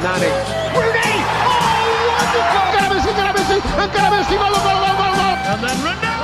[0.00, 0.30] Nani.
[0.78, 1.14] Rooney!
[1.42, 2.70] Oh, wonderful!
[2.86, 3.58] Messi, Messi,
[4.14, 5.34] Messi, gol, gol, gol, gol, gol!
[5.50, 6.18] And then Ronaldo!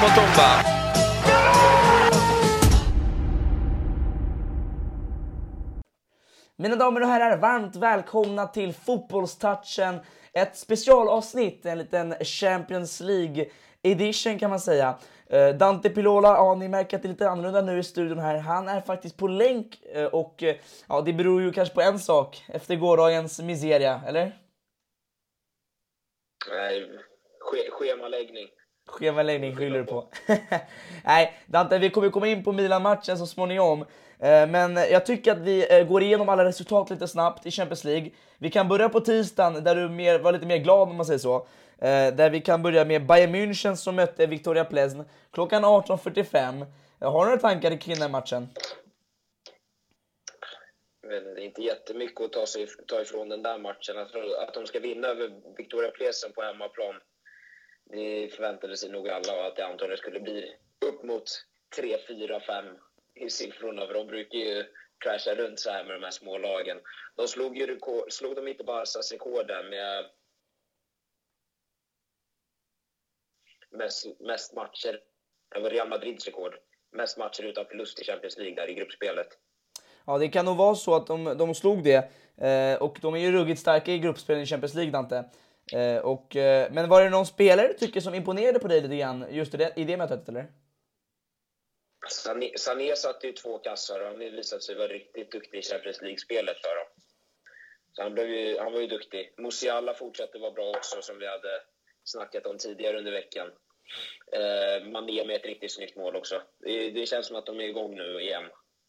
[0.00, 0.48] Motumba.
[6.56, 10.00] Mina damer och herrar, varmt välkomna till Fotbollstouchen.
[10.34, 13.46] Ett specialavsnitt, en liten Champions League
[13.82, 14.98] edition kan man säga.
[15.26, 18.38] Eh, Dante Pilola, ja ni märker att det är lite annorlunda nu i studion här.
[18.38, 20.56] Han är faktiskt på länk eh, och eh,
[20.88, 24.38] ja, det beror ju kanske på en sak efter gårdagens miseria, eller?
[26.50, 26.90] Nej,
[27.70, 28.48] schemaläggning.
[28.86, 30.08] Schemaläggning skyller du på.
[31.04, 33.84] Nej, Dante, vi kommer komma in på Milan-matchen så småningom.
[34.24, 37.84] Eh, men jag tycker att vi eh, går igenom alla resultat lite snabbt i Champions
[37.84, 38.10] League.
[38.38, 41.18] Vi kan börja på tisdagen där du mer, var lite mer glad om man säger
[41.18, 41.36] så.
[41.78, 46.66] Eh, där vi kan börja med Bayern München som mötte Victoria Plesn klockan 18.45.
[47.00, 48.48] Har du några tankar kring den matchen?
[51.06, 53.98] Men det är inte jättemycket att ta, sig, ta ifrån den där matchen.
[53.98, 54.14] Att,
[54.48, 56.94] att de ska vinna över Victoria Plesen på hemmaplan,
[57.90, 60.54] det förväntade sig nog alla och att det antagligen skulle bli
[60.86, 61.24] upp mot
[61.76, 62.64] 3, 4, 5
[63.14, 63.86] i siffrorna.
[63.86, 64.64] För de brukar ju
[64.98, 66.80] crasha runt så här med de här små lagen.
[67.16, 70.10] De slog ju rekord, slog de inte Barcas rekord där med
[73.70, 75.00] mest, mest matcher,
[75.54, 76.54] det var Real Madrids rekord,
[76.92, 79.28] mest matcher utan förlust i Champions League där i gruppspelet.
[80.06, 82.10] Ja, det kan nog vara så att de, de slog det.
[82.36, 85.24] Eh, och de är ju ruggigt starka i gruppspelen i Champions League, Dante.
[85.72, 88.96] Eh, och, eh, men var det någon spelare du tycker som imponerade på dig lite
[88.96, 90.46] grann just i det, i det mötet, eller?
[92.08, 95.62] Sané, Sané satte ju två kassar och han har visat sig vara riktigt duktig i
[95.62, 96.86] Champions League-spelet för dem.
[97.92, 99.34] Så han, blev ju, han var ju duktig.
[99.38, 101.62] Musiala fortsatte vara bra också, som vi hade
[102.04, 103.46] snackat om tidigare under veckan.
[104.32, 106.42] Eh, Mané med ett riktigt snyggt mål också.
[106.60, 108.42] Det, det känns som att de är igång nu igen,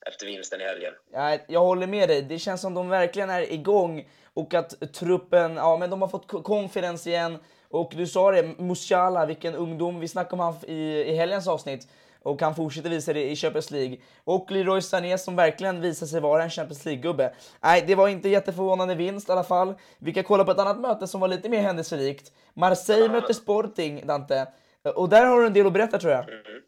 [0.08, 0.94] efter vinsten i helgen.
[1.12, 2.22] Ja, jag håller med dig.
[2.22, 6.28] Det känns som de verkligen är igång och att truppen, ja men de har fått
[6.28, 7.38] confidence igen.
[7.70, 10.00] Och du sa det, Musiala, vilken ungdom.
[10.00, 11.88] Vi snackade om han i, i helgens avsnitt
[12.26, 13.98] och han fortsätter visa det i Champions League.
[14.24, 17.34] Och Leroy Sané som verkligen visar sig vara en Champions League-gubbe.
[17.64, 19.76] Nej, det var inte jätteförvånande vinst i alla fall.
[19.98, 22.32] Vi kan kolla på ett annat möte som var lite mer händelserikt.
[22.54, 24.48] Marseille mötte Sporting, Dante.
[24.96, 26.30] Och där har du en del att berätta tror jag.
[26.30, 26.62] Mm.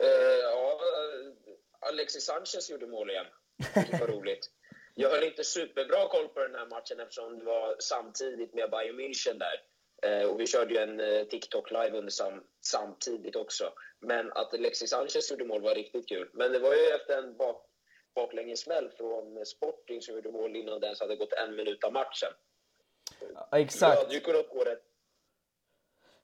[0.00, 0.80] Eh, ja,
[1.80, 3.26] Alexis Sanchez gjorde mål igen.
[3.74, 4.50] Det var roligt.
[4.94, 9.00] Jag höll inte superbra koll på den här matchen eftersom det var samtidigt med Bayern
[9.00, 9.71] München där.
[10.06, 13.72] Eh, och vi körde ju en eh, TikTok-live under sam samtidigt också.
[14.00, 16.30] Men att Alexis Sanchez gjorde mål var riktigt kul.
[16.32, 17.66] Men det var ju efter en bak
[18.14, 22.28] baklängesmäll från Sporting som gjorde mål innan det ens hade gått en minut av matchen.
[23.34, 23.98] Ja, exakt.
[24.02, 24.82] Ja, du upp gå rätt.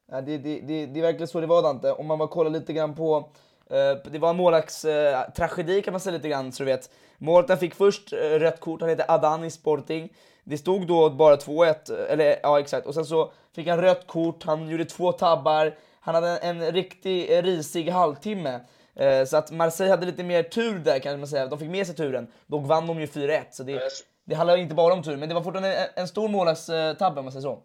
[0.06, 1.92] Ja, det, det, det, det är verkligen så det var Dante.
[1.92, 3.32] Om man bara kollar lite grann på...
[3.70, 6.90] Eh, det var en målvaktstragedi tragedi kan man säga lite grann så du vet.
[7.18, 10.16] Målvakten fick först rött kort, han heter Adan i Sporting.
[10.48, 12.86] Det stod då bara 2-1, eller ja exakt.
[12.86, 15.78] Och sen så fick han rött kort, han gjorde två tabbar.
[16.00, 18.60] Han hade en, en riktig eh, risig halvtimme.
[18.94, 21.46] Eh, så att Marseille hade lite mer tur där kan man säga.
[21.46, 22.32] De fick med sig turen.
[22.46, 23.42] Dock vann de ju 4-1.
[23.50, 23.82] Så det,
[24.24, 27.24] det handlar inte bara om tur, men det var fortfarande en, en stor målvaktstabbe om
[27.24, 27.62] man säger så.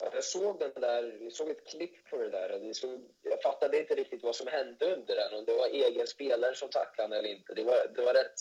[0.00, 2.48] Ja, Jag såg den där, jag såg ett klipp på det där.
[2.48, 2.90] Det såg,
[3.22, 5.38] jag fattade inte riktigt vad som hände under den.
[5.38, 7.54] Om det var egen spelare som tacklade eller inte.
[7.54, 8.38] Det var, det var rätt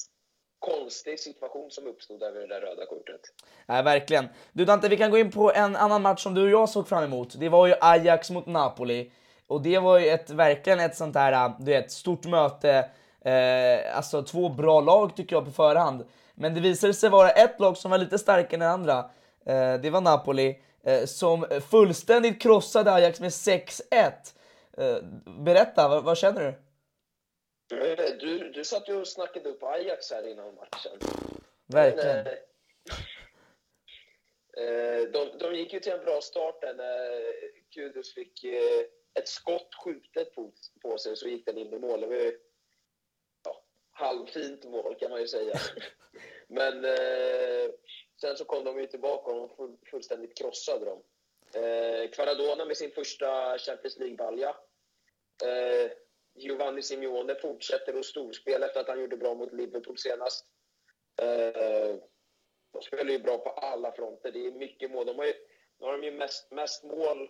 [0.59, 3.21] konstig situation som uppstod över vid det där röda kortet.
[3.65, 4.27] Nej, verkligen.
[4.51, 6.87] Du Dante, vi kan gå in på en annan match som du och jag såg
[6.87, 7.39] fram emot.
[7.39, 9.11] Det var ju Ajax mot Napoli.
[9.47, 12.89] Och det var ju ett, verkligen ett sånt här, äh, du vet, stort möte.
[13.21, 16.05] Eh, alltså två bra lag tycker jag på förhand.
[16.35, 18.97] Men det visade sig vara ett lag som var lite starkare än det andra.
[19.45, 20.59] Eh, det var Napoli.
[20.83, 24.33] Eh, som fullständigt krossade Ajax med 6-1.
[24.77, 24.95] Eh,
[25.39, 26.53] berätta, vad, vad känner du?
[27.67, 30.99] Du, du satt ju och snackade upp Ajax här innan matchen.
[31.65, 32.23] Verkligen.
[32.23, 32.37] Men,
[34.57, 37.23] eh, de, de gick ju till en bra start där när
[37.69, 40.51] Kudus fick eh, ett skott skjutet på,
[40.81, 42.01] på sig så gick den in i mål.
[42.01, 42.39] Det var ju
[43.43, 45.55] ja, halvfint mål kan man ju säga.
[46.47, 47.71] Men eh,
[48.21, 51.03] sen så kom de ju tillbaka och de full, fullständigt krossade dem.
[51.53, 54.55] Eh, Kvaradona med sin första Champions League-balja.
[55.43, 55.91] Eh,
[56.37, 60.45] Giovanni Simeone fortsätter att storspela efter att han gjorde bra mot Liverpool senast.
[61.21, 61.95] Eh,
[62.73, 64.31] de spelar ju bra på alla fronter.
[64.31, 65.05] Det är mycket mål.
[65.05, 65.33] De har ju,
[65.79, 67.29] nu har de ju mest, mest mål,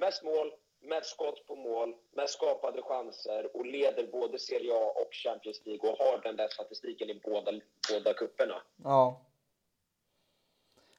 [0.00, 5.14] mest mål, mest skott på mål, mest skapade chanser och leder både Serie A och
[5.14, 7.52] Champions League och har den där statistiken i båda,
[7.92, 8.62] båda kupperna.
[8.84, 9.24] Ja.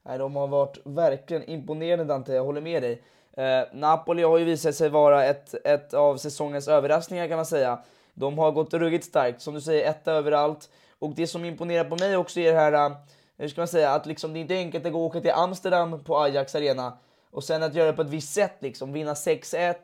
[0.01, 3.03] Nej, de har varit verkligen imponerande Dante, jag håller med dig.
[3.39, 7.80] Eh, Napoli har ju visat sig vara ett, ett av säsongens överraskningar kan man säga.
[8.13, 10.69] De har gått ruggigt starkt, som du säger, etta överallt.
[11.00, 12.91] Och det som imponerar på mig också är det här, eh,
[13.38, 15.31] hur ska man säga, att liksom det är inte enkelt att gå och åka till
[15.31, 16.97] Amsterdam på Ajax Arena
[17.31, 19.75] och sen att göra det på ett visst sätt liksom, vinna 6-1,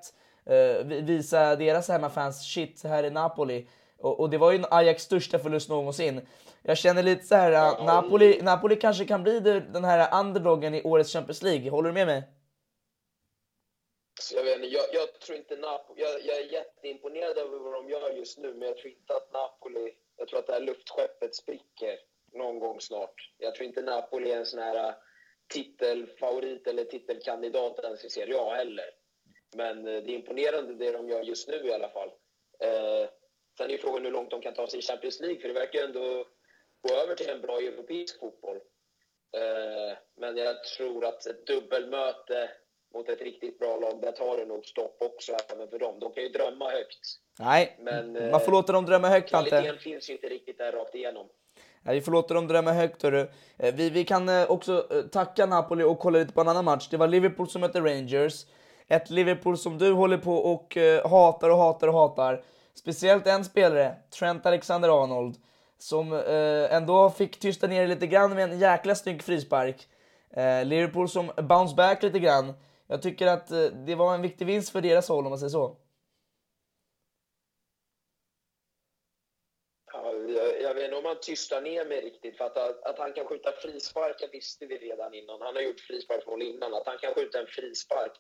[0.46, 3.68] eh, visa deras hemmafans shit, här är Napoli.
[4.00, 6.22] Och, och, det var ju Ajax största förlust någonsin.
[6.64, 9.40] Jag känner lite så här, ja, Napoli, Napoli kanske kan bli
[9.74, 11.72] den här underdogen i årets Champions League.
[11.72, 12.24] Håller du med mig?
[14.34, 16.02] Jag, vet jag, jag tror inte Napoli...
[16.02, 19.34] Jag, jag, är jätteimponerad över vad de gör just nu, men jag tror inte att
[19.34, 19.96] Napoli...
[20.18, 22.00] Jag tror att det här luftskeppet spricker
[22.34, 23.32] någon gång snart.
[23.38, 24.96] Jag tror inte Napoli är en sån här äh,
[25.54, 28.90] titelfavorit eller titelkandidat ens i Serie A heller.
[29.56, 32.10] Men äh, det är imponerande det de gör just nu i alla fall.
[32.60, 33.10] Eh,
[33.58, 35.80] sen är frågan hur långt de kan ta sig i Champions League, för det verkar
[35.80, 36.28] ju ändå
[36.82, 38.60] gå över till en bra europeisk fotboll.
[39.38, 42.50] Eh, men jag tror att ett dubbelmöte
[42.96, 46.00] mot ett riktigt bra lag, där tar det nog stopp också även för dem.
[46.00, 47.00] De kan ju drömma högt.
[47.40, 49.30] Nej, men, man får låta dem drömma högt.
[49.30, 51.28] Kvaliteten finns ju inte riktigt där rakt igenom.
[51.84, 53.04] Vi får låta dem drömma högt.
[53.04, 53.28] Hörru.
[53.58, 56.88] Eh, vi, vi kan eh, också tacka Napoli och kolla lite på en annan match.
[56.92, 58.46] Det var Liverpool som mötte Rangers.
[58.88, 62.44] Ett Liverpool som du håller på och hatar och hatar och hatar.
[62.74, 65.36] Speciellt en spelare, Trent Alexander-Arnold
[65.78, 69.88] som eh, ändå fick tysta ner lite grann med en jäkla snygg frispark.
[70.32, 72.54] Eh, Liverpool som bounce back lite grann.
[72.88, 75.50] Jag tycker att eh, det var en viktig vinst för deras håll om man säger
[75.50, 75.78] så.
[79.94, 82.38] Ja, jag, jag vet inte om han tystar ner mig riktigt.
[82.38, 85.42] För att, att han kan skjuta frisparkar visste vi redan innan.
[85.42, 86.74] Han har gjort frisparksmål innan.
[86.74, 88.12] Att han kan skjuta en frispark,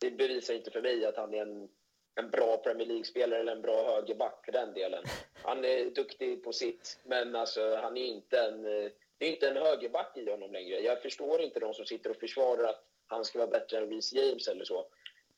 [0.00, 1.68] det bevisar inte för mig att han är en
[2.14, 5.04] en bra Premier League-spelare eller en bra högerback för den delen.
[5.42, 9.48] Han är duktig på sitt, men alltså, han är inte en, eh, det är inte
[9.48, 10.80] en högerback i honom längre.
[10.80, 14.12] Jag förstår inte de som sitter och försvarar att han ska vara bättre än Reece
[14.12, 14.86] James eller så.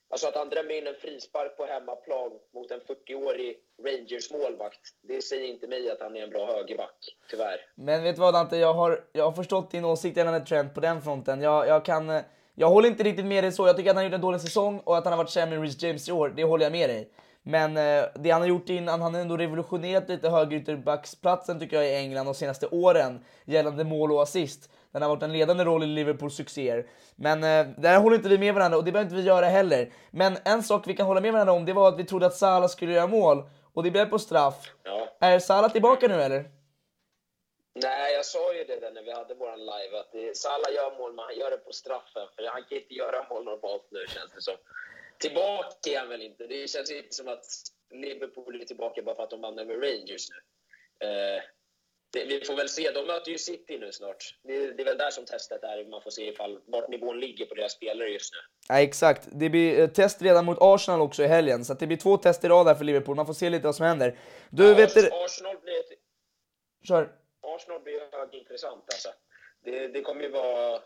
[0.09, 5.49] Alltså att han drämmer in en frispark på hemmaplan mot en 40-årig Rangers-målvakt, det säger
[5.49, 7.61] inte mig att han är en bra högerback, tyvärr.
[7.75, 10.81] Men vet du vad Dante, jag har, jag har förstått din åsikt gällande Trent på
[10.81, 11.43] den fronten.
[11.43, 12.23] Jag, jag kan
[12.59, 13.67] jag håller inte riktigt med dig så.
[13.67, 15.57] Jag tycker att han har gjort en dålig säsong och att han har varit sämre
[15.57, 17.11] än Reece James i år, det håller jag med dig.
[17.43, 21.87] Men eh, det han har gjort innan, han har ändå revolutionerat lite högerytterbacksplatsen tycker jag
[21.87, 24.71] i England de senaste åren gällande mål och assist.
[24.97, 26.87] Den har varit en ledande roll i Liverpools succéer.
[27.17, 29.93] Men eh, där håller inte vi med varandra och det behöver inte vi göra heller.
[30.11, 32.35] Men en sak vi kan hålla med varandra om, det var att vi trodde att
[32.35, 33.43] Salah skulle göra mål
[33.75, 34.73] och det blev på straff.
[34.83, 35.09] Ja.
[35.21, 36.45] Är Salah tillbaka nu eller?
[37.75, 41.13] Nej, jag sa ju det när vi hade vår live, att det, Salah gör mål,
[41.15, 42.29] men han gör det på straffen.
[42.37, 44.57] För han kan inte göra mål normalt nu, känns det som.
[45.19, 46.47] Tillbaka är han väl inte.
[46.47, 47.45] Det känns inte som att
[47.91, 50.39] Liverpool är tillbaka bara för att de vann med Rangers nu.
[51.07, 51.43] Eh,
[52.17, 52.91] det, vi får väl se.
[52.91, 54.35] De möter ju City nu snart.
[54.43, 55.91] Det, det, är väl där som testet är.
[55.91, 58.39] Man får se ifall, vart nivån ligger på deras spelare just nu.
[58.69, 59.29] Ja, exakt.
[59.33, 62.45] Det blir eh, test redan mot Arsenal också i helgen, så det blir två test
[62.45, 63.17] i rad här för Liverpool.
[63.17, 64.19] Man får se lite vad som händer.
[64.51, 65.81] Du, ja, vet Arsenal blir...
[65.81, 65.99] Ett...
[66.89, 67.13] Kör.
[67.41, 69.09] Arsenal blir högintressant alltså.
[69.65, 70.81] Det, det kommer ju vara...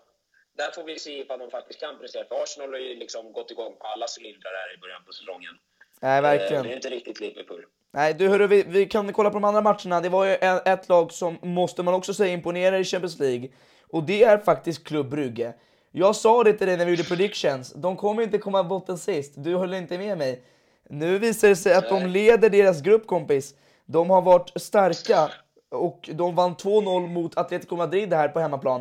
[0.56, 2.25] Där får vi se ifall de faktiskt kan prestera.
[2.25, 5.55] För Arsenal har ju liksom gått igång på alla cylindrar här i början på säsongen.
[6.00, 6.62] Nej, verkligen.
[6.62, 7.67] Det är inte riktigt Liverpool.
[7.93, 10.01] Nej, du hörru, vi, vi kan kolla på de andra matcherna.
[10.01, 10.35] Det var ju
[10.65, 13.49] ett lag som, måste man också säga, imponerar i Champions League.
[13.89, 15.55] Och det är faktiskt Club Brugge.
[15.93, 17.73] Jag sa det till dig när vi gjorde predictions.
[17.73, 19.33] De kommer inte komma botten sist.
[19.37, 20.43] Du höll inte med mig.
[20.88, 22.00] Nu visar det sig att Nej.
[22.00, 23.55] de leder deras grupp, kompis.
[23.87, 25.31] De har varit starka
[25.71, 28.81] och de vann 2-0 mot Atletico Madrid här på hemmaplan.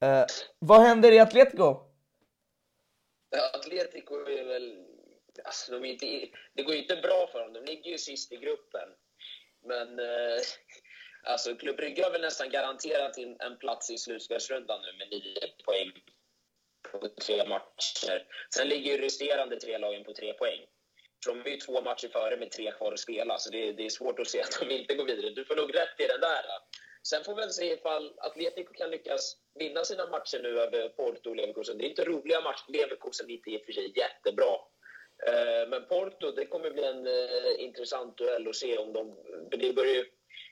[0.00, 0.24] Eh,
[0.58, 1.76] vad händer i Atletico?
[3.54, 4.81] Atletico är väl...
[5.44, 7.52] Alltså, de är inte, det går ju inte bra för dem.
[7.52, 8.88] De ligger ju sist i gruppen.
[9.64, 10.40] Men eh,
[11.22, 15.48] alltså, Klubb Brygge har väl nästan garanterat in en plats i slutspelsrundan nu med nio
[15.64, 15.92] poäng
[16.90, 18.26] på tre matcher.
[18.54, 20.60] Sen ligger ju resterande tre lagen på tre poäng.
[21.26, 23.90] De är ju två matcher före med tre kvar att spela, så det, det, är
[23.90, 25.30] svårt att se att de inte går vidare.
[25.30, 26.44] Du får nog rätt i den där.
[27.08, 31.30] Sen får vi väl se ifall Atletico kan lyckas vinna sina matcher nu över Porto
[31.30, 31.78] och Leverkusen.
[31.78, 32.64] Det är inte roliga matcher.
[32.68, 34.56] Leverkusen är inte i och för sig jättebra.
[35.26, 39.14] Eh, men Porto, det kommer bli en eh, intressant duell att se om de...
[39.50, 40.04] Det börjar,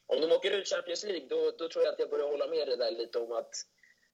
[0.07, 2.67] om de åker ut Champions League, då, då tror jag att jag börjar hålla med
[2.69, 3.55] dig där lite om att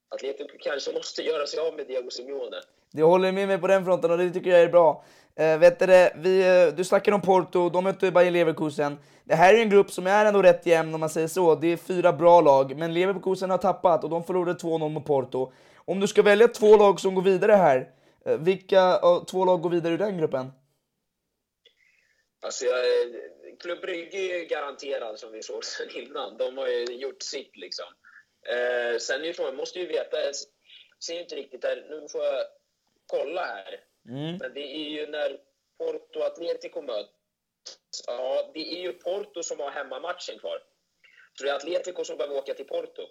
[0.08, 2.60] Atletico kanske måste göra sig av med Diego Simeone.
[2.92, 5.04] Du håller med mig på den fronten och det tycker jag är bra.
[5.40, 8.98] Uh, vet du, det, vi, uh, du snackar om Porto, de mötte Bayer Leverkusen.
[9.24, 11.54] Det här är en grupp som är ändå rätt jämn om man säger så.
[11.54, 15.52] Det är fyra bra lag, men Leverkusen har tappat och de förlorade 2-0 mot Porto.
[15.84, 17.88] Om du ska välja två lag som går vidare här,
[18.38, 20.52] vilka två lag går vidare ur den gruppen?
[22.42, 22.84] Alltså, jag,
[23.60, 26.36] Klubb Brygge är ju garanterad som vi såg sen innan.
[26.36, 27.86] De har ju gjort sitt liksom.
[28.48, 30.16] Eh, sen är ju frågan, måste ju veta
[31.04, 31.86] ser ju inte riktigt här.
[31.90, 32.44] Nu får jag
[33.06, 33.80] kolla här.
[34.08, 34.36] Mm.
[34.36, 35.38] Men det är ju när
[35.78, 37.10] Porto och Atletico möts.
[38.06, 40.62] Ja, det är ju Porto som har hemmamatchen kvar.
[41.38, 43.02] Så det är Atletico som behöver åka till Porto.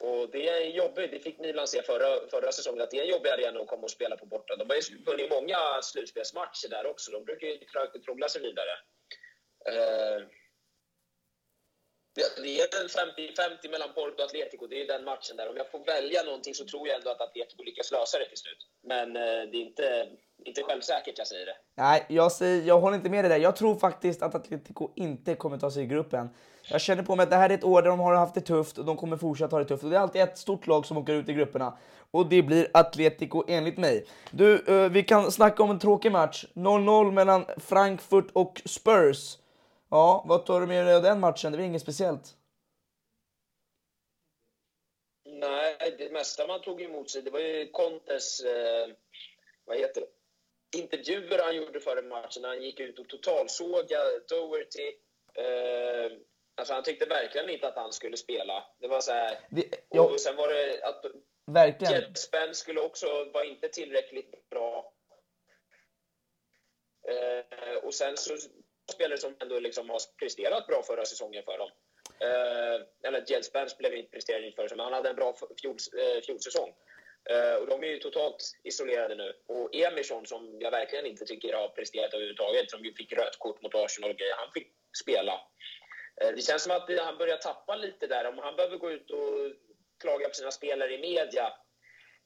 [0.00, 1.10] Och det är jobbigt.
[1.10, 3.82] Det fick Milan se förra, förra säsongen, att det är en jobbig arena att komma
[3.82, 4.56] och spela på borta.
[4.56, 7.10] De har ju vunnit många slutspelsmatcher där också.
[7.10, 7.58] De brukar ju
[8.04, 8.70] troggla sig vidare.
[9.68, 10.26] Eh,
[12.16, 14.66] det är en 50-50 mellan Porto och Atletico.
[14.66, 15.50] Det är den matchen där.
[15.50, 18.38] Om jag får välja någonting så tror jag ändå att Atletico lyckas lösa det till
[18.38, 18.58] slut.
[18.82, 20.08] Men eh, det är inte,
[20.44, 21.56] inte självsäkert jag säger det.
[21.74, 23.38] Nej, jag, säger, jag håller inte med dig där.
[23.38, 26.28] Jag tror faktiskt att Atletico inte kommer ta sig i gruppen.
[26.70, 28.40] Jag känner på mig att det här är ett år där de har haft det
[28.40, 29.84] tufft och de kommer fortsätta ha det tufft.
[29.84, 31.78] Och det är alltid ett stort lag som åker ut i grupperna.
[32.10, 34.06] Och det blir Atletico enligt mig.
[34.30, 36.44] Du, eh, vi kan snacka om en tråkig match.
[36.54, 39.38] 0-0 mellan Frankfurt och Spurs.
[39.90, 41.52] Ja, vad tar du med dig av den matchen?
[41.52, 42.34] Det var inget speciellt.
[45.24, 48.88] Nej, det mesta man tog emot sig, det var ju Contes, eh,
[49.64, 52.44] vad heter det, intervjuer han gjorde före matchen.
[52.44, 54.88] Han gick ut och totalsågade Doherty.
[55.34, 56.18] Eh,
[56.58, 58.64] alltså han tyckte verkligen inte att han skulle spela.
[58.80, 59.38] Det var så här.
[59.50, 61.04] Det, ja, och sen var det att
[61.46, 61.92] verkligen.
[61.92, 64.92] Jet Spence skulle också vara inte tillräckligt bra.
[67.08, 68.36] Eh, och sen så
[68.92, 71.70] spelare som ändå liksom har presterat bra förra säsongen för dem.
[72.20, 76.20] Eh, eller Spence blev inte presterad inte förra men han hade en bra fjol, eh,
[76.22, 76.74] fjolsäsong.
[77.30, 79.32] Eh, och de är ju totalt isolerade nu.
[79.46, 83.62] Och Emerson, som jag verkligen inte tycker har presterat överhuvudtaget, som ju fick rött kort
[83.62, 84.72] mot Arsenal och grejer, han fick
[85.02, 85.40] spela.
[86.20, 88.28] Eh, det känns som att han börjar tappa lite där.
[88.28, 89.52] Om han behöver gå ut och
[90.00, 91.52] klaga på sina spelare i media,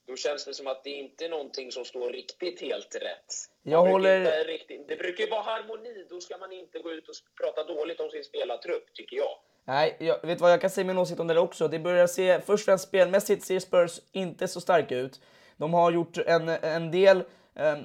[0.07, 3.29] då känns det som att det inte är någonting som står riktigt helt rätt.
[3.63, 4.45] Jag håller...
[4.45, 7.99] Riktigt, det brukar ju vara harmoni, då ska man inte gå ut och prata dåligt
[7.99, 9.39] om sin spelartrupp, tycker jag.
[9.65, 11.67] Nej, jag vet vad jag kan säga min åsikt om det också.
[11.67, 15.21] Det börjar se, först och främst spelmässigt ser Spurs inte så starka ut.
[15.57, 17.23] De har gjort en, en del
[17.55, 17.79] Ehm,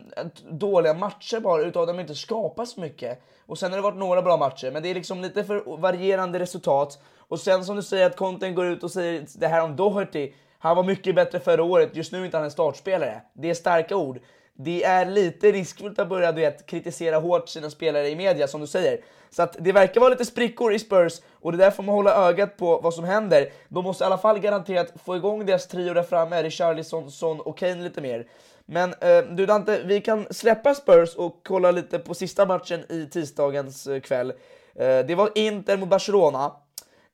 [0.51, 3.23] dåliga matcher bara, utav de inte skapar så mycket.
[3.47, 6.39] Och sen har det varit några bra matcher, men det är liksom lite för varierande
[6.39, 6.99] resultat.
[7.19, 10.33] Och sen som du säger att Conten går ut och säger det här om Doherty,
[10.59, 13.23] han var mycket bättre förra året, just nu är inte han en startspelare.
[13.33, 14.19] Det är starka ord.
[14.55, 18.61] Det är lite riskfullt att börja du vet, kritisera hårt sina spelare i media, som
[18.61, 19.01] du säger.
[19.31, 22.29] Så att det verkar vara lite sprickor i Spurs och det är därför man hålla
[22.29, 23.49] ögat på vad som händer.
[23.69, 27.59] De måste i alla fall garanterat få igång deras trio där framme, Richarlison, Son och
[27.59, 28.27] Kane lite mer.
[28.71, 33.09] Men eh, du Dante, vi kan släppa Spurs och kolla lite på sista matchen i
[33.13, 34.31] tisdagens eh, kväll.
[34.75, 36.57] Eh, det var Inter mot Barcelona,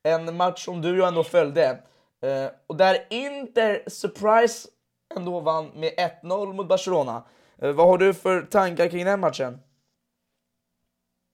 [0.03, 1.83] en match som du ju ändå följde.
[2.23, 4.69] Eh, och där Inter, surprise,
[5.17, 5.93] ändå vann med
[6.23, 7.27] 1-0 mot Barcelona.
[7.63, 9.59] Eh, vad har du för tankar kring den matchen?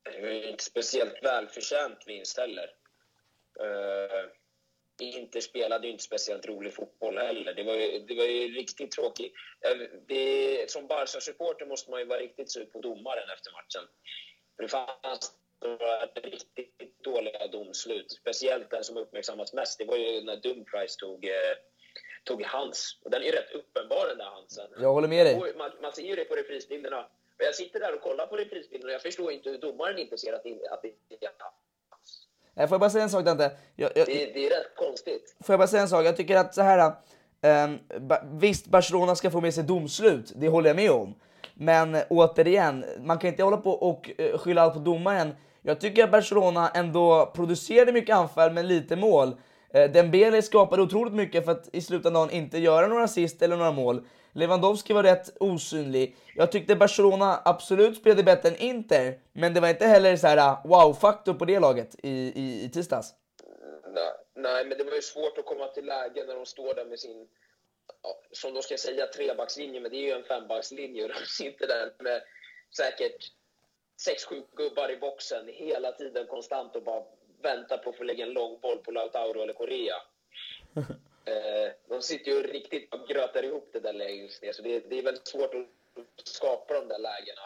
[0.05, 2.67] Det var inte speciellt välförtjänt vinst heller.
[3.61, 4.31] Uh,
[5.05, 7.55] Inter spelade ju inte speciellt rolig fotboll heller.
[7.55, 9.33] Det var ju, det var ju riktigt tråkigt.
[10.09, 13.89] Det, som Barca-supporter måste man ju vara riktigt sur på domaren efter matchen.
[14.57, 15.33] För det fanns
[16.15, 18.13] riktigt dåliga domslut.
[18.13, 21.57] Speciellt den som uppmärksammats mest, det var ju när Dumfries tog, eh,
[22.25, 23.01] tog hans.
[23.05, 24.71] Och den är rätt uppenbar den där hansen.
[24.81, 25.55] Jag håller med dig.
[25.57, 27.11] Man, man ser ju det på reprisbilderna.
[27.39, 30.33] Jag sitter där och kollar på reprisbilderna och jag förstår inte hur domaren inte ser
[30.33, 30.89] att det, att det
[31.27, 31.55] är hans.
[32.55, 33.51] Jag får bara säga en sak Dante.
[33.77, 35.37] Jag, jag, det, det, är rätt konstigt.
[35.41, 36.05] Får jag bara säga en sak?
[36.05, 36.93] Jag tycker att så här.
[37.43, 37.79] Um,
[38.39, 41.15] visst, Barcelona ska få med sig domslut, det håller jag med om.
[41.55, 45.35] Men återigen, man kan inte hålla på och uh, skylla allt på domaren.
[45.63, 49.29] Jag tycker att Barcelona ändå producerade mycket anfall, men lite mål.
[49.77, 53.73] Uh, Dembele skapade otroligt mycket för att i slutändan inte göra några assist eller några
[53.73, 54.05] mål.
[54.33, 56.17] Lewandowski var rätt osynlig.
[56.35, 60.37] Jag tyckte Barcelona absolut spelade bättre än Inter, men det var inte heller så här
[60.37, 63.15] uh, wow-faktor på det laget i, i, i tisdags.
[63.95, 66.85] Nej, nej, men det var ju svårt att komma till läge när de står där
[66.85, 67.29] med sin,
[68.03, 71.67] ja, som de ska säga, trebackslinje, men det är ju en fembackslinje och de sitter
[71.67, 72.23] där med
[72.77, 73.33] säkert
[74.01, 77.03] sex, sju gubbar i boxen hela tiden konstant och bara
[77.43, 79.95] väntar på att få lägga en lång boll på Lautaro eller Korea.
[81.25, 84.99] Eh, de sitter ju riktigt och grötar ihop det där längst ner, så det, det
[84.99, 87.43] är väldigt svårt att skapa de där lägena.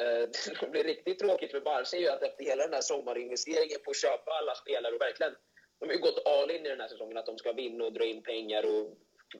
[0.00, 2.80] Eh, det som blir riktigt tråkigt för Barca är ju att efter hela den här
[2.80, 5.36] sommarinvesteringen på att köpa alla spelare och verkligen,
[5.78, 7.92] de har ju gått all in i den här säsongen att de ska vinna och
[7.92, 8.96] dra in pengar och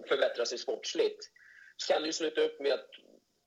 [0.08, 1.30] förbättra sig sportsligt.
[1.76, 2.90] Så kan det ju sluta upp med att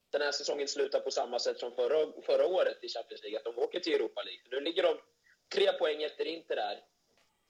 [0.09, 3.45] den här säsongen slutar på samma sätt som förra, förra året i Champions League, att
[3.45, 4.41] de åker till Europa League.
[4.51, 4.97] Nu ligger de
[5.55, 6.83] tre poäng efter Inter där.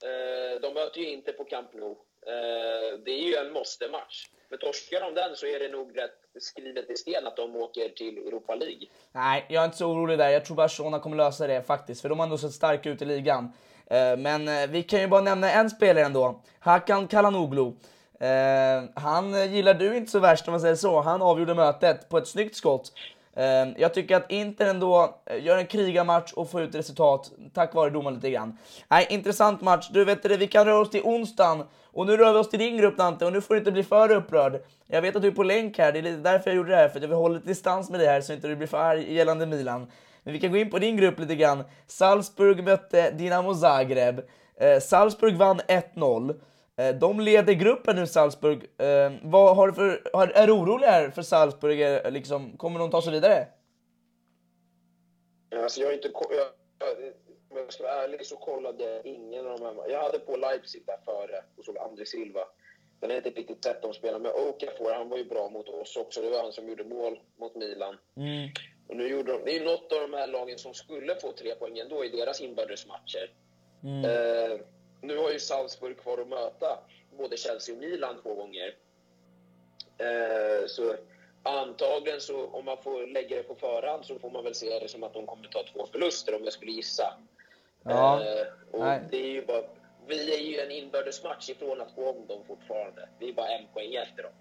[0.04, 1.96] Eh, de möter ju inte på Camp Nou.
[2.28, 4.28] Eh, det är ju en måste-match.
[4.50, 7.90] För torskar de den så är det nog rätt skrivet i sten att de åker
[7.90, 8.88] till Europa League.
[9.12, 10.30] Nej, jag är inte så orolig där.
[10.30, 13.06] Jag tror Barcelona kommer lösa det faktiskt, för de har ändå sett starka ut i
[13.06, 13.54] ligan.
[13.88, 16.42] Eh, men eh, vi kan ju bara nämna en spelare ändå.
[16.60, 17.72] Hakan Kalanoglu.
[18.20, 21.02] Eh, han gillar du inte så värst om man säger så.
[21.02, 22.92] Han avgjorde mötet på ett snyggt skott.
[23.36, 27.74] Ehm, jag tycker att Inter ändå eh, gör en krigarmatch och får ut resultat tack
[27.74, 28.58] vare domaren lite grann.
[28.88, 29.90] Nej, intressant match.
[29.92, 32.60] Du vet det, vi kan röra oss till onsdagen och nu rör vi oss till
[32.60, 34.62] din grupp Dante och nu får du inte bli för upprörd.
[34.88, 36.76] Jag vet att du är på länk här, det är lite därför jag gjorde det
[36.76, 38.68] här, för att jag vill hålla lite distans med dig här så inte du blir
[38.68, 39.92] för arg gällande Milan.
[40.24, 41.64] Men vi kan gå in på din grupp lite grann.
[41.88, 44.22] Salzburg mötte Dinamo Zagreb.
[44.58, 46.36] Eh, Salzburg vann 1-0.
[46.78, 48.64] Eh, de leder gruppen nu, Salzburg.
[48.78, 52.14] Eh, vad har du för, är du orolig här för Salzburg?
[52.14, 53.48] Liksom, kommer de ta sig vidare?
[55.56, 56.48] Alltså jag, har inte, jag,
[57.50, 59.90] om jag ska vara ärlig så kollade jag ingen av de här.
[59.90, 62.42] Jag hade på Leipzig där före och såg André Silva.
[63.00, 65.98] Den är inte riktigt sett de spelarna, men Okafor han var ju bra mot oss
[65.98, 66.22] också.
[66.22, 67.98] Det var han som gjorde mål mot Milan.
[68.18, 68.50] Mm.
[68.88, 71.32] Och nu gjorde de, det är ju något av de här lagen som skulle få
[71.32, 73.32] tre poäng ändå i deras inbördesmatcher.
[73.84, 74.06] Mm.
[74.06, 74.60] Eh,
[75.02, 76.80] nu har ju Salzburg kvar att möta
[77.18, 78.76] både Chelsea och Milan två gånger.
[79.98, 80.96] Eh, så
[81.44, 84.88] antagligen så, om man får lägga det på förhand, så får man väl se det
[84.88, 87.14] som att de kommer ta två förluster om jag skulle gissa.
[87.84, 88.22] Ja.
[88.24, 89.00] Eh, och Nej.
[89.12, 89.62] det är ju bara,
[90.08, 93.10] vi är ju en inbördesmatch ifrån att gå om dem fortfarande.
[93.20, 94.32] Vi är bara en poäng efter dem.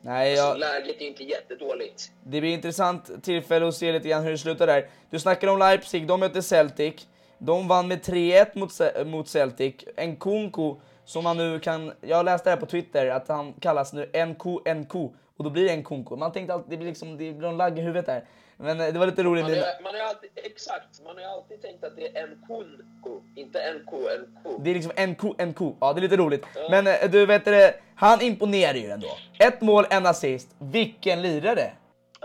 [0.00, 2.12] Nej, Så jag, läget är inte jättedåligt.
[2.24, 4.88] det blir intressant tillfälle att se lite grann hur det slutar där.
[5.10, 7.08] Du snackar om Leipzig, de mötte Celtic.
[7.44, 9.74] De vann med 3-1 mot, mot Celtic.
[9.96, 10.74] En Kunku
[11.04, 14.44] som man nu kan, jag läste det här på Twitter, att han kallas nu NK
[14.74, 14.94] NK
[15.36, 16.16] och då blir det en Kunku.
[16.16, 18.24] Man tänkte alltid, det blir liksom, det blir en lagg i huvudet där.
[18.56, 19.44] Men eh, det var lite roligt.
[19.44, 23.80] Man har, man alltid, exakt, man har alltid tänkt att det är en kunko, inte
[23.86, 24.58] ko.
[24.58, 25.14] Det är liksom
[25.54, 25.76] ko.
[25.80, 26.46] Ja, det är lite roligt.
[26.70, 29.08] Men eh, du vet det, han imponerar ju ändå.
[29.38, 30.48] Ett mål, en assist.
[30.58, 31.72] Vilken lirare!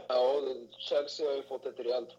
[0.07, 0.35] Ja,
[0.77, 2.09] Chelsea har ju fått ett rejält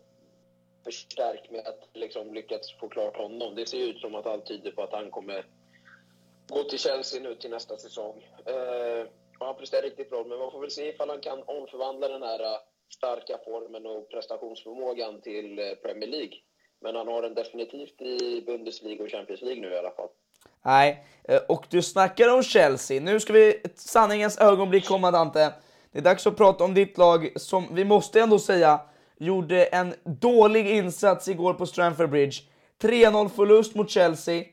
[0.85, 3.55] förstärkt med att liksom lyckats få klart honom.
[3.55, 5.47] Det ser ju ut som att allt tyder på att han kommer
[6.49, 8.27] gå till Chelsea nu till nästa säsong.
[8.47, 9.07] Eh,
[9.39, 12.23] och han presterar riktigt bra, men man får väl se ifall han kan omförvandla den
[12.23, 12.59] här eh,
[12.95, 16.35] starka formen och prestationsförmågan till eh, Premier League.
[16.83, 20.09] Men han har den definitivt i Bundesliga och Champions League nu i alla fall.
[20.65, 23.01] Nej, eh, och du snackar om Chelsea.
[23.01, 25.53] Nu ska vi sanningens ögonblick komma Dante.
[25.93, 28.81] Det är dags att prata om ditt lag som vi måste ändå säga
[29.21, 32.43] gjorde en dålig insats igår på Stranford Bridge.
[32.83, 34.45] 3-0 förlust mot Chelsea.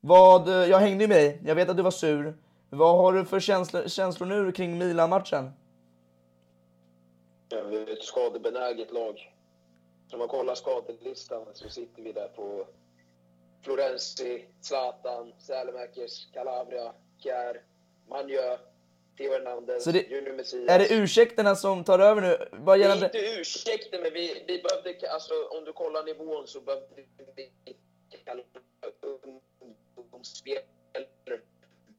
[0.00, 2.38] Vad, eh, jag hängde ju med dig, jag vet att du var sur.
[2.70, 5.50] Vad har du för känslor, känslor nu kring Milan-matchen?
[7.48, 9.34] Ja, vi är ett skadebenäget lag.
[10.12, 12.66] Om man kollar skadelistan så sitter vi där på
[13.64, 17.62] Florenzi, Zlatan, Sälemäkers, Calabria, Kjär,
[18.08, 18.56] Manjö,
[19.18, 20.68] Theo Hernandez, Så det- Junior Messias.
[20.70, 22.48] Är det ursäkterna som tar över nu?
[22.52, 23.06] Vad Det är gällande...
[23.06, 27.48] inte ursäkter, men vi, vi behövde, alltså om du kollar nivån så behövde vi
[29.96, 30.64] ungdomsspelare.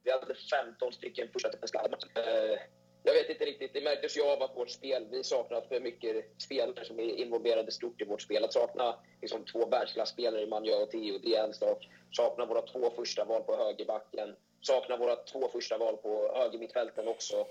[0.03, 1.49] Vi hade 15 stycken första.
[1.49, 2.59] Eh,
[3.03, 6.41] Jag vet inte riktigt, det märktes ju av att vårt spel, vi saknar för mycket
[6.41, 8.43] spelare som är involverade stort i vårt spel.
[8.43, 11.87] Att sakna liksom, två världsklasspelare i Manjö och Theo, det är en sak.
[12.11, 14.35] Sakna våra två första val på högerbacken.
[14.61, 17.35] Sakna våra två första val på högermittfälten också.
[17.35, 17.45] Eh,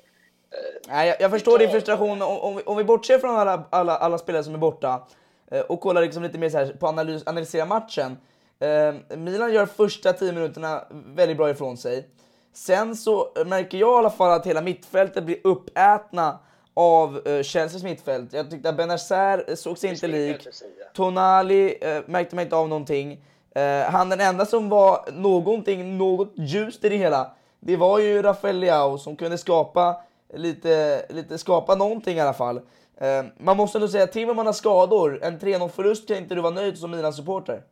[0.89, 2.23] Nej, jag, jag förstår din frustration.
[2.23, 5.07] Om, om, vi, om vi bortser från alla, alla, alla spelare som är borta
[5.51, 8.19] eh, och kollar liksom lite mer så här på analys, analysera matchen.
[8.59, 12.09] Eh, Milan gör första 10 minuterna väldigt bra ifrån sig.
[12.53, 16.39] Sen så märker jag i alla fall att hela mittfältet blir uppätna
[16.75, 18.33] av eh, Chelseas mittfält.
[18.33, 20.49] Jag tyckte att Benazer såg sig inte lik.
[20.95, 23.25] Tonali eh, märkte man inte av någonting.
[23.59, 28.23] Eh, han den enda som var någonting, något ljust i det hela, det var ju
[28.23, 30.03] Rafael Leao som kunde skapa
[30.35, 32.57] lite, lite skapa någonting i alla fall.
[32.97, 36.17] Eh, man måste ändå säga att till om man har skador, en 3-0 förlust kan
[36.17, 37.63] inte du vara nöjd som Milan-supporter.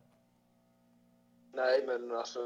[1.55, 2.41] Nej, men alltså,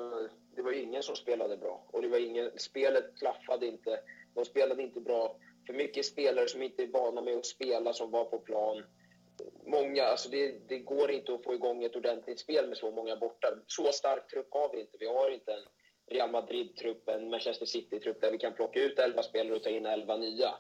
[0.57, 1.85] det var ingen som spelade bra.
[1.91, 4.01] Och det var ingen, spelet klaffade inte.
[4.35, 5.37] De spelade inte bra.
[5.67, 8.83] För mycket spelare som inte är vana med att spela som var på plan.
[9.67, 13.17] Många, alltså det, det går inte att få igång ett ordentligt spel med så många
[13.17, 13.49] borta.
[13.67, 14.97] Så stark trupp har vi inte.
[15.01, 15.65] Vi har inte en
[16.11, 19.87] Real Madrid-trupp, en Manchester City-trupp där vi kan plocka ut 11 spelare och ta in
[19.87, 20.55] 11 nya.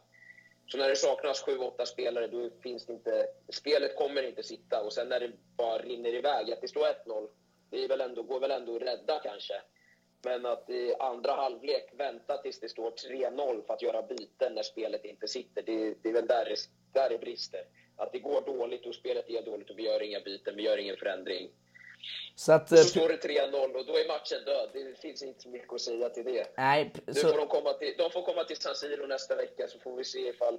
[0.67, 3.27] Så när det saknas 7-8 spelare, då finns det inte...
[3.49, 4.83] Spelet kommer inte sitta.
[4.83, 7.29] Och sen när det bara rinner iväg, att det står 1-0,
[7.71, 9.55] det är väl ändå, går väl ändå att rädda kanske.
[10.25, 14.63] Men att i andra halvlek vänta tills det står 3-0 för att göra byten när
[14.63, 16.57] spelet inte sitter, det, det är väl där det,
[17.01, 17.61] där det brister.
[18.01, 20.79] Att det går dåligt och spelet är dåligt och vi gör inga byten, vi gör
[20.79, 21.51] ingen förändring.
[22.35, 22.69] Så att...
[22.69, 24.69] Så Eh, står det 3-0 och då är matchen död.
[24.73, 26.47] Det finns inte så mycket att säga till det.
[26.57, 29.79] nej, så, får de, komma till, de får komma till San Siro nästa vecka så
[29.79, 30.59] får vi se ifall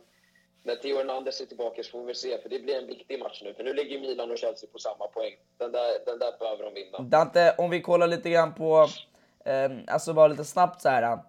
[0.64, 2.42] när Theo Hernandez är tillbaka så får vi se.
[2.42, 3.54] För det blir en viktig match nu.
[3.54, 5.34] För nu ligger Milan och Chelsea på samma poäng.
[5.58, 7.00] Den där, den där behöver de vinna.
[7.00, 8.88] Dante, om vi kollar lite grann på,
[9.46, 11.20] eh, alltså bara lite snabbt så här.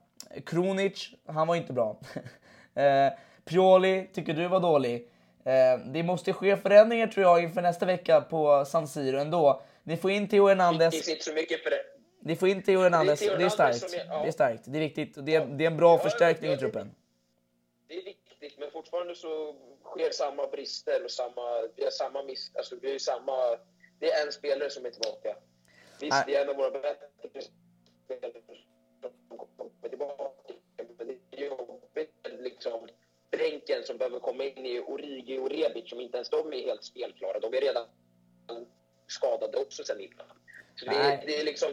[0.47, 2.01] Kronic, han var inte bra.
[2.75, 3.13] eh,
[3.45, 5.09] Pioli tycker du var dålig.
[5.45, 9.63] Eh, det måste ske förändringar tror jag inför nästa vecka på San Siro ändå.
[9.83, 11.05] Ni får in Theo Hernandez.
[11.07, 11.83] Det inte så mycket för det.
[12.21, 13.21] Ni får in Theo Hernandez.
[13.21, 13.79] Det är starkt.
[13.91, 14.23] som är- ja.
[14.23, 14.63] Det är starkt.
[14.67, 15.17] Det är viktigt.
[15.17, 16.95] Och det är, det är en bra Ja, förstärkning i det- truppen.
[17.89, 22.51] Det är viktigt, men fortfarande så sker samma brister och samma, vi har samma miss,
[22.55, 23.33] alltså det är samma,
[23.99, 25.37] det är en spelare som är tillbaka.
[26.01, 26.25] Visst, Nej.
[26.27, 27.09] det är en av våra bättre
[28.05, 28.33] spelare
[29.29, 30.25] som kommer tillbaka,
[34.03, 37.41] behöver komma in i Origi och Rebic som inte ens de är helt spelklara.
[37.41, 37.87] De är redan
[39.07, 40.27] skadade också sen innan.
[40.77, 41.69] Så det, det är liksom,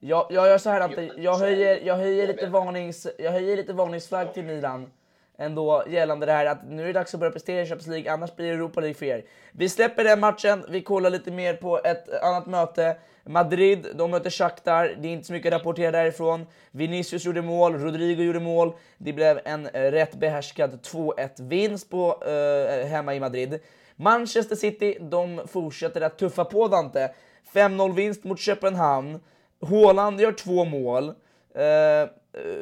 [0.00, 3.72] Jag, jag gör så här Ante, jag höjer, jag höjer lite varnings, jag höjer lite
[3.72, 4.92] varningsflagg till Milan
[5.38, 8.12] ändå gällande det här att nu är det dags att börja prestera i Champions League,
[8.12, 9.24] annars blir det Europa League för er.
[9.52, 12.96] Vi släpper den matchen, vi kollar lite mer på ett annat möte.
[13.24, 16.46] Madrid, de möter Shakhtar, det är inte så mycket att rapportera därifrån.
[16.70, 18.72] Vinicius gjorde mål, Rodrigo gjorde mål.
[18.98, 23.60] Det blev en rätt behärskad 2-1 vinst på, eh, hemma i Madrid.
[23.96, 27.10] Manchester City, de fortsätter att tuffa på Dante.
[27.54, 29.20] 5-0 vinst mot Köpenhamn.
[29.60, 31.08] Haaland gör två mål.
[31.54, 32.08] Eh,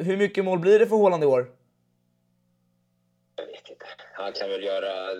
[0.00, 1.55] hur mycket mål blir det för Haaland i år?
[3.36, 3.86] Jag vet inte.
[4.12, 5.14] Han kan väl göra...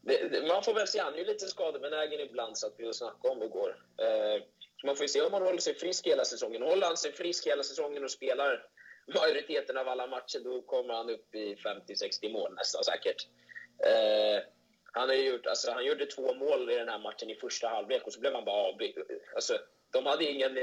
[0.00, 1.00] Det, det, man får väl se.
[1.00, 3.76] Han är ju lite skadebenägen ibland, så att vi snackade om igår.
[3.98, 4.42] Eh,
[4.84, 6.62] man får ju se om han håller sig frisk hela säsongen.
[6.62, 8.66] Håller han sig frisk hela säsongen och spelar
[9.06, 13.28] majoriteten av alla matcher, då kommer han upp i 50-60 mål nästan säkert.
[13.86, 14.42] Eh,
[14.92, 18.06] han, har gjort, alltså, han gjorde två mål i den här matchen i första halvlek
[18.06, 18.96] och så blev han bara avbytt.
[19.34, 19.58] Alltså,
[19.90, 20.54] de hade ingen,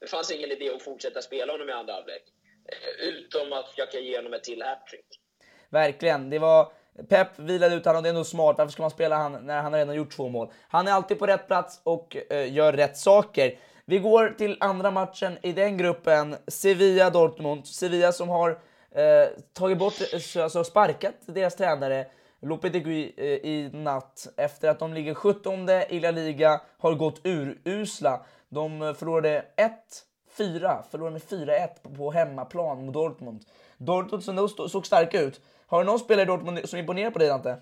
[0.00, 2.22] det fanns ingen idé att fortsätta spela honom i andra halvlek.
[2.68, 5.20] Eh, utom att jag kan ge honom ett till hattrick
[5.70, 6.30] verkligen.
[6.30, 6.72] Det var...
[7.08, 8.54] Pep vilade ut honom, det är nog smart.
[8.58, 10.50] Varför ska man spela han när han redan gjort två mål?
[10.68, 13.58] Han är alltid på rätt plats och eh, gör rätt saker.
[13.84, 17.66] Vi går till andra matchen i den gruppen, Sevilla-Dortmund.
[17.66, 19.94] Sevilla som har eh, tagit bort,
[20.36, 22.06] eh, alltså sparkat deras tränare
[22.42, 28.26] Lopetegui eh, i natt efter att de ligger 17 i La Liga, har gått urusla.
[28.48, 29.72] De eh, förlorade 1
[30.38, 33.44] 4, förlorade med 4-1 på hemmaplan mot Dortmund.
[33.78, 35.40] Dortmund som såg starka ut.
[35.66, 37.56] Har du någon spelare i Dortmund som imponerar på dig, Dante?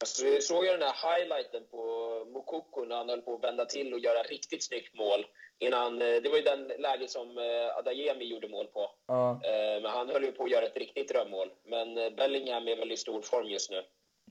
[0.00, 1.80] Alltså, vi såg ju den där highlighten på
[2.32, 5.26] Mokoko när han höll på att vända till och göra riktigt snyggt mål.
[5.58, 8.90] Innan, eh, det var ju den läget som eh, Adayemi gjorde mål på.
[9.06, 9.30] Ja.
[9.30, 11.48] Eh, men han höll ju på att göra ett riktigt drömmål.
[11.64, 13.82] Men Bellingham är väl i stor form just nu.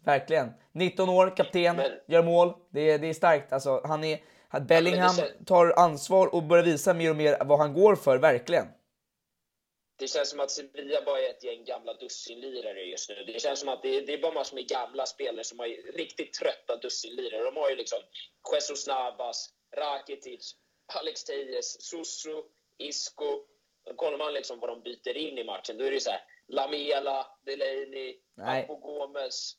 [0.05, 0.49] Verkligen.
[0.71, 1.91] 19 år, kapten, Men...
[2.07, 2.53] gör mål.
[2.69, 3.53] Det, det är starkt.
[3.53, 7.37] Alltså, han är att Bellingham men det tar ansvar och börjar visa mer och mer
[7.45, 8.67] vad han går för, verkligen.
[9.99, 13.15] Det känns som att Sevilla bara är ett gäng gamla dussinlirare just nu.
[13.33, 15.67] Det känns som att det är, det är bara massor med gamla spelare som har
[15.97, 17.43] riktigt trötta dussinlirare.
[17.43, 17.99] De har ju liksom
[18.53, 20.55] Jesus Navas, Rakitic,
[20.93, 22.43] Alex Tejes, Susu,
[22.77, 23.45] Isco.
[23.85, 25.77] Då kollar man liksom vad de byter in i matchen.
[25.77, 28.15] Då är det så här Lamela, Delaney.
[28.41, 29.53] Apo Gomes,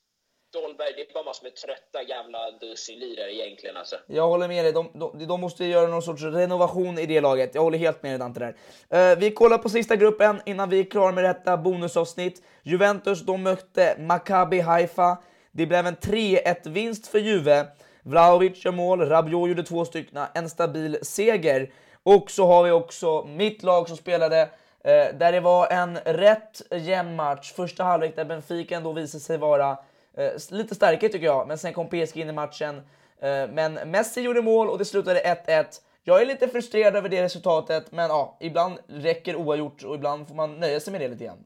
[0.52, 0.92] Dolberg.
[0.96, 3.96] Det är bara massor med trötta gamla dussinlirare egentligen alltså.
[4.06, 4.72] Jag håller med dig.
[4.72, 7.54] De, de, de måste göra någon sorts renovation i det laget.
[7.54, 9.12] Jag håller helt med dig Dante där.
[9.12, 12.42] Eh, vi kollar på sista gruppen innan vi är klara med detta bonusavsnitt.
[12.62, 15.18] Juventus, de mötte Maccabi Haifa.
[15.52, 17.66] Det blev en 3-1 vinst för Juve.
[18.02, 21.72] Vlahovic gör mål, Rabiot gjorde två stycken, en stabil seger.
[22.02, 24.40] Och så har vi också mitt lag som spelade
[24.84, 27.52] eh, där det var en rätt jämn match.
[27.52, 29.78] Första halvlek där Benfica ändå visade sig vara
[30.16, 32.76] Eh, lite starkare tycker jag, men sen kom PSG in i matchen.
[33.20, 35.80] Eh, men Messi gjorde mål och det slutade 1-1.
[36.02, 40.34] Jag är lite frustrerad över det resultatet, men ja, ibland räcker oavgjort och ibland får
[40.34, 41.44] man nöja sig med det lite grann.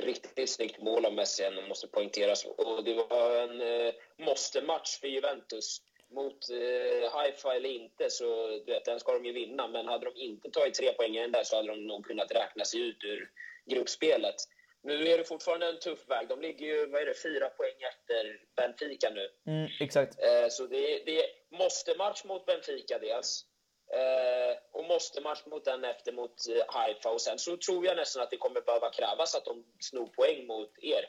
[0.00, 2.44] Riktigt snyggt mål av Messi ändå, måste poängteras.
[2.44, 3.94] Och det var en eh,
[4.26, 5.82] måste-match för Juventus.
[6.10, 9.68] Mot eh, Haifa eller inte, så du vet, den ska de ju vinna.
[9.68, 12.32] Men hade de inte tagit tre poäng i den där så hade de nog kunnat
[12.32, 13.30] räkna sig ut ur
[13.66, 14.34] gruppspelet.
[14.82, 16.28] Nu är det fortfarande en tuff väg.
[16.28, 19.52] De ligger ju, vad är det, fyra poäng efter Benfica nu.
[19.52, 20.22] Mm, exakt.
[20.22, 23.44] Eh, så det, det är måste-match mot Benfica dels.
[23.92, 27.10] Eh, och måste-match mot den efter mot eh, Haifa.
[27.10, 30.46] Och sen så tror jag nästan att det kommer behöva krävas att de snor poäng
[30.46, 31.04] mot er.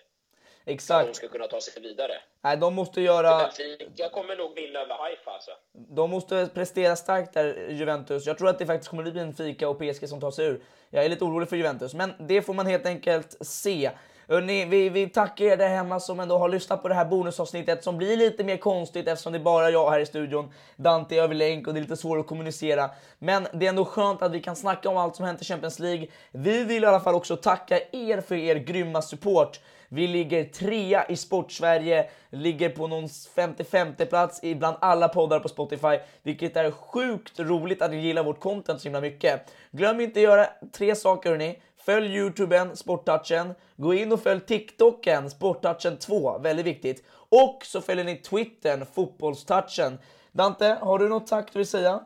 [0.59, 1.15] För att de Exakt.
[1.15, 2.13] ska kunna ta sig vidare.
[2.41, 3.37] Nej, de måste göra...
[3.37, 5.51] Benfica kommer nog vinna över Haifa alltså.
[5.73, 8.25] De måste prestera starkt där, Juventus.
[8.25, 10.61] Jag tror att det faktiskt kommer bli Benfica och PSG som tar sig ur.
[10.89, 13.91] Jag är lite orolig för Juventus, men det får man helt enkelt se.
[14.29, 17.83] Ni, vi, vi tackar er där hemma som ändå har lyssnat på det här bonusavsnittet
[17.83, 20.53] som blir lite mer konstigt eftersom det är bara jag här i studion.
[20.75, 22.89] Dante är över länk och det är lite svårt att kommunicera.
[23.19, 25.79] Men det är ändå skönt att vi kan snacka om allt som hänt i Champions
[25.79, 26.07] League.
[26.31, 29.59] Vi vill i alla fall också tacka er för er grymma support.
[29.87, 35.97] Vi ligger trea i Sportsverige, ligger på någon 55 plats bland alla poddar på Spotify,
[36.23, 39.53] vilket är sjukt roligt att ni gillar vårt content så himla mycket.
[39.71, 41.59] Glöm inte att göra tre saker hörni.
[41.89, 43.56] Följ Youtuben, Sporttouchen.
[43.78, 47.04] Gå in och följ TikToken, Sporttouchen 2, väldigt viktigt.
[47.30, 49.97] Och så följer ni Twittern, Fotbollstouchen.
[50.32, 52.06] Dante, har du något tack du vill säga?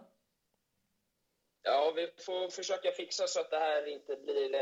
[1.64, 4.62] Ja, vi får försöka fixa så att det här inte blir eh,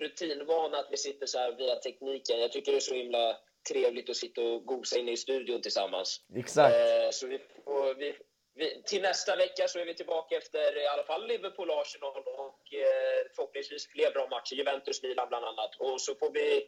[0.00, 2.40] rutinvana att vi sitter så här via tekniken.
[2.40, 3.36] Jag tycker det är så himla
[3.68, 6.20] trevligt att sitta och gosa inne i studion tillsammans.
[6.34, 6.74] Exakt.
[6.74, 8.16] Eh, så vi får, vi,
[8.56, 12.74] vi, till nästa vecka så är vi tillbaka efter i alla fall Liverpool, Arsenal och
[12.74, 14.54] eh, förhoppningsvis fler bra matcher.
[14.54, 15.76] Juventus, Milan bland annat.
[15.78, 16.62] Och så får vi,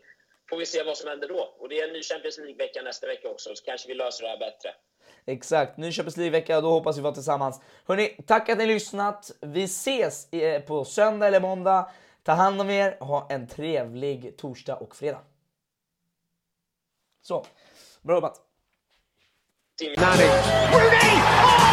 [0.51, 1.55] får vi se vad som händer då.
[1.59, 4.31] Och det är en ny Champions League-vecka nästa vecka också, så kanske vi löser det
[4.31, 4.75] här bättre.
[5.27, 7.61] Exakt, ny Champions League-vecka, då hoppas vi vara tillsammans.
[7.87, 9.31] Hörni, tack att ni lyssnat.
[9.41, 11.91] Vi ses eh, på söndag eller måndag.
[12.23, 15.21] Ta hand om er, ha en trevlig torsdag och fredag.
[17.23, 17.47] Så,
[18.03, 18.41] bra jobbat!
[20.73, 21.68] Rooney!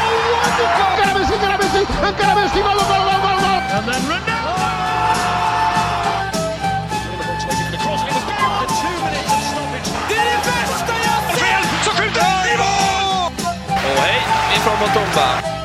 [0.45, 0.75] Oh!
[0.95, 3.59] Encara Messi, encara Messi, encara Messi, gol, gol, gol, gol, gol!
[3.75, 4.35] And then Ronaldo!
[10.09, 11.83] Det är det bästa jag sett!
[11.85, 13.31] Så skjuter han i mål!
[13.71, 14.21] Och hej,
[14.55, 15.64] ifrån Motumba.